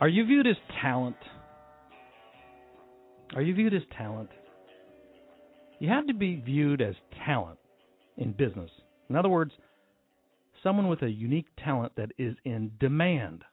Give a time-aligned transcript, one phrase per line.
[0.00, 1.16] Are you viewed as talent?
[3.34, 4.30] Are you viewed as talent?
[5.78, 6.94] You have to be viewed as
[7.26, 7.58] talent
[8.16, 8.70] in business.
[9.10, 9.52] In other words,
[10.62, 13.44] someone with a unique talent that is in demand.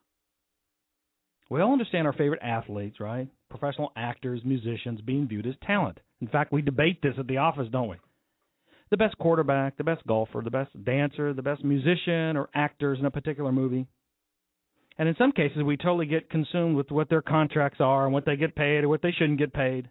[1.50, 3.28] We all understand our favorite athletes, right?
[3.50, 6.00] Professional actors, musicians being viewed as talent.
[6.22, 7.98] In fact, we debate this at the office, don't we?
[8.90, 13.06] The best quarterback, the best golfer, the best dancer, the best musician or actors in
[13.06, 13.86] a particular movie.
[14.98, 18.26] And in some cases, we totally get consumed with what their contracts are and what
[18.26, 19.90] they get paid or what they shouldn't get paid.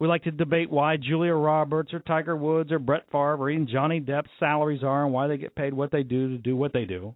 [0.00, 3.68] We like to debate why Julia Roberts or Tiger Woods or Brett Favre or even
[3.68, 6.72] Johnny Depp's salaries are and why they get paid what they do to do what
[6.72, 7.14] they do.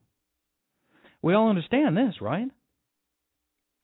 [1.20, 2.46] We all understand this, right?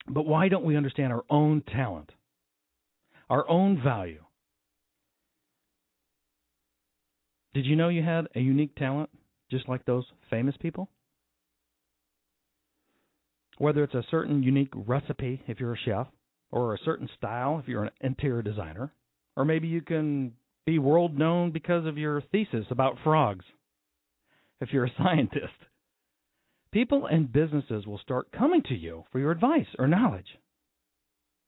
[0.07, 2.11] But why don't we understand our own talent,
[3.29, 4.23] our own value?
[7.55, 9.11] Did you know you had a unique talent
[9.51, 10.89] just like those famous people?
[13.59, 16.07] Whether it's a certain unique recipe if you're a chef,
[16.51, 18.93] or a certain style if you're an interior designer,
[19.37, 20.33] or maybe you can
[20.67, 23.45] be world known because of your thesis about frogs
[24.61, 25.53] if you're a scientist.
[26.73, 30.39] People and businesses will start coming to you for your advice or knowledge.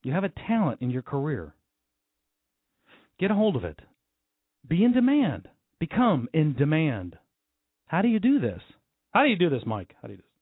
[0.03, 1.55] You have a talent in your career.
[3.19, 3.81] Get a hold of it.
[4.69, 5.49] Be in demand.
[5.79, 7.17] Become in demand.
[7.87, 8.61] How do you do this?
[9.13, 9.95] How do you do this, Mike?
[10.01, 10.34] How do you do this?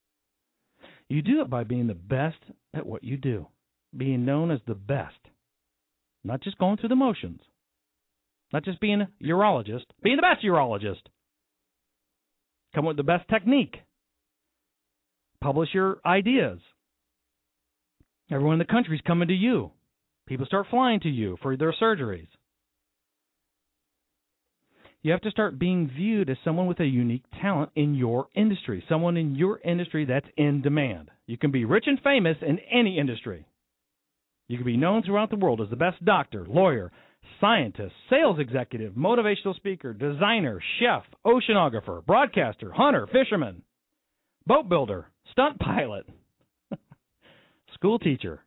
[1.13, 2.39] You do it by being the best
[2.73, 3.47] at what you do,
[3.95, 5.19] being known as the best,
[6.25, 7.43] not just going through the motions,
[8.51, 11.03] not just being a urologist, being the best urologist.
[12.75, 13.77] Come with the best technique,
[15.43, 16.61] publish your ideas.
[18.31, 19.73] Everyone in the country is coming to you.
[20.27, 22.29] People start flying to you for their surgeries.
[25.03, 28.85] You have to start being viewed as someone with a unique talent in your industry,
[28.89, 31.11] someone in your industry that's in demand.
[31.27, 33.45] You can be rich and famous in any industry.
[34.49, 36.93] You can be known throughout the world as the best doctor, lawyer,
[37.41, 43.63] scientist, sales executive, motivational speaker, designer, chef, oceanographer, broadcaster, hunter, fisherman,
[44.47, 46.07] boat builder, stunt pilot,
[47.75, 48.45] school teacher,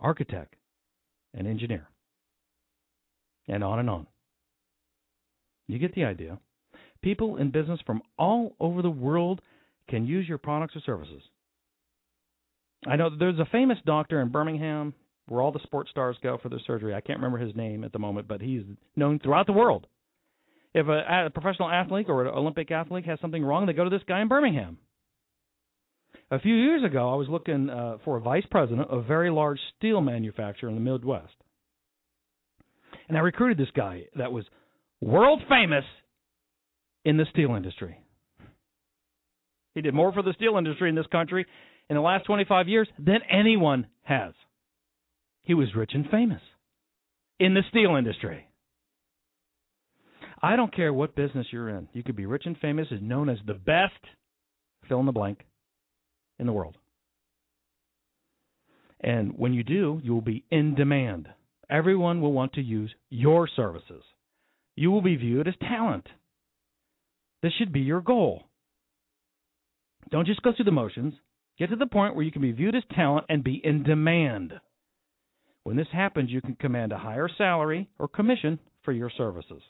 [0.00, 0.54] architect,
[1.32, 1.88] and engineer.
[3.46, 4.06] And on and on.
[5.68, 6.38] You get the idea.
[7.02, 9.40] People in business from all over the world
[9.88, 11.22] can use your products or services.
[12.86, 14.94] I know there's a famous doctor in Birmingham
[15.28, 16.94] where all the sports stars go for their surgery.
[16.94, 18.62] I can't remember his name at the moment, but he's
[18.96, 19.86] known throughout the world.
[20.74, 23.90] If a, a professional athlete or an Olympic athlete has something wrong, they go to
[23.90, 24.78] this guy in Birmingham.
[26.30, 29.30] A few years ago, I was looking uh, for a vice president of a very
[29.30, 31.34] large steel manufacturer in the Midwest.
[33.08, 34.44] And I recruited this guy that was
[35.02, 35.84] world famous
[37.04, 37.98] in the steel industry.
[39.74, 41.46] He did more for the steel industry in this country
[41.90, 44.32] in the last 25 years than anyone has.
[45.42, 46.40] He was rich and famous
[47.40, 48.46] in the steel industry.
[50.40, 51.88] I don't care what business you're in.
[51.92, 53.92] You could be rich and famous and known as the best
[54.88, 55.40] fill in the blank
[56.38, 56.76] in the world.
[59.00, 61.28] And when you do, you will be in demand.
[61.68, 64.02] Everyone will want to use your services.
[64.76, 66.06] You will be viewed as talent.
[67.42, 68.44] This should be your goal.
[70.10, 71.14] Don't just go through the motions.
[71.58, 74.54] Get to the point where you can be viewed as talent and be in demand.
[75.64, 79.62] When this happens, you can command a higher salary or commission for your services.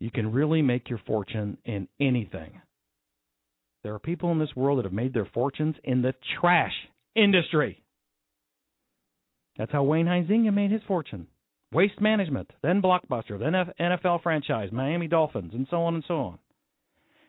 [0.00, 2.60] You can really make your fortune in anything.
[3.82, 6.72] There are people in this world that have made their fortunes in the trash
[7.14, 7.82] industry.
[9.56, 11.26] That's how Wayne Huizenga made his fortune.
[11.72, 16.38] Waste Management, then Blockbuster, then NFL franchise, Miami Dolphins, and so on and so on.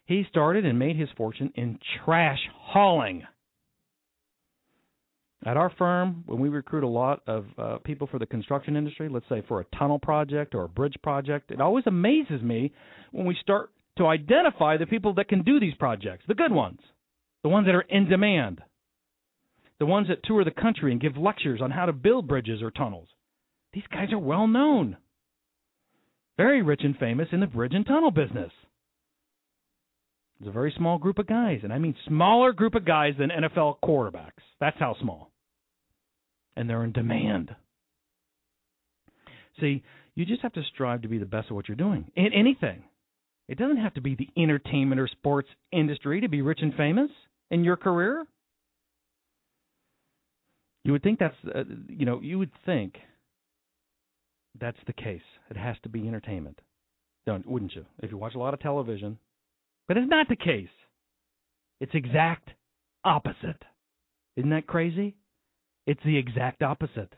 [0.06, 3.24] He started and made his fortune in trash hauling.
[5.46, 9.08] At our firm, when we recruit a lot of uh, people for the construction industry,
[9.10, 12.74] let's say for a tunnel project or a bridge project, it always amazes me
[13.12, 16.80] when we start to identify the people that can do these projects, the good ones,
[17.44, 18.62] the ones that are in demand,
[19.80, 22.72] the ones that tour the country and give lectures on how to build bridges or
[22.72, 23.08] tunnels.
[23.74, 24.98] These guys are well known,
[26.38, 28.52] very rich and famous in the bridge and tunnel business.
[30.40, 33.30] It's a very small group of guys, and I mean smaller group of guys than
[33.30, 34.42] NFL quarterbacks.
[34.60, 35.32] That's how small.
[36.56, 37.56] And they're in demand.
[39.60, 39.84] See,
[40.16, 42.84] you just have to strive to be the best at what you're doing in anything.
[43.50, 47.10] It doesn't have to be the entertainment or sports industry to be rich and famous
[47.52, 48.26] in your career.
[50.84, 52.96] You would think that's, uh, you know, you would think
[54.60, 55.22] that's the case.
[55.50, 56.60] It has to be entertainment,
[57.26, 57.86] don't wouldn't you?
[58.02, 59.18] If you watch a lot of television,
[59.88, 60.70] but it's not the case.
[61.80, 62.50] It's exact
[63.04, 63.64] opposite.
[64.36, 65.16] Isn't that crazy?
[65.86, 67.14] It's the exact opposite.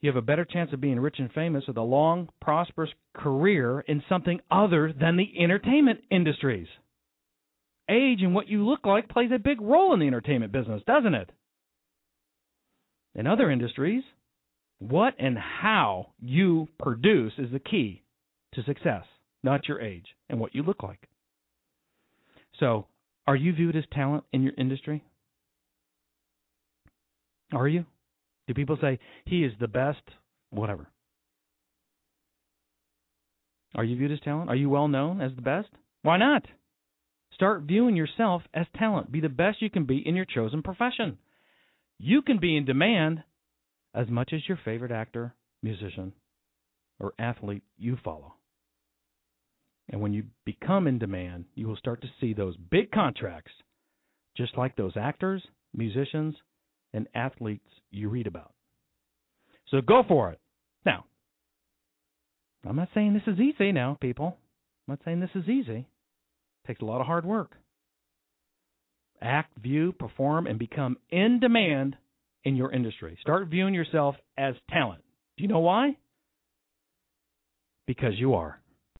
[0.00, 3.80] You have a better chance of being rich and famous with a long, prosperous career
[3.80, 6.68] in something other than the entertainment industries.
[7.88, 11.14] Age and what you look like plays a big role in the entertainment business, doesn't
[11.14, 11.30] it?
[13.14, 14.04] In other industries,
[14.80, 18.02] what and how you produce is the key
[18.54, 19.04] to success,
[19.42, 21.08] not your age and what you look like.
[22.58, 22.86] So,
[23.26, 25.04] are you viewed as talent in your industry?
[27.52, 27.84] Are you?
[28.48, 30.02] Do people say he is the best?
[30.50, 30.88] Whatever.
[33.74, 34.50] Are you viewed as talent?
[34.50, 35.68] Are you well known as the best?
[36.02, 36.44] Why not?
[37.34, 39.12] Start viewing yourself as talent.
[39.12, 41.18] Be the best you can be in your chosen profession.
[41.98, 43.22] You can be in demand
[43.94, 46.12] as much as your favorite actor, musician,
[46.98, 48.34] or athlete you follow.
[49.88, 53.52] And when you become in demand, you will start to see those big contracts,
[54.36, 55.42] just like those actors,
[55.74, 56.36] musicians,
[56.92, 58.52] and athletes you read about.
[59.68, 60.40] So go for it.
[60.84, 61.04] Now,
[62.66, 64.36] I'm not saying this is easy now, people.
[64.86, 65.86] I'm not saying this is easy.
[66.64, 67.52] It takes a lot of hard work.
[69.22, 71.96] Act, view, perform, and become in demand
[72.44, 73.18] in your industry.
[73.20, 75.02] Start viewing yourself as talent.
[75.36, 75.96] Do you know why?
[77.86, 78.59] Because you are.